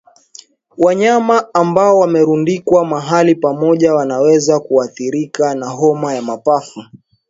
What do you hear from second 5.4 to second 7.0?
na homa ya mapafu